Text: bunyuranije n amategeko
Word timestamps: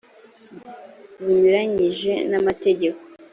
bunyuranije 1.21 2.11
n 2.29 2.31
amategeko 2.39 3.01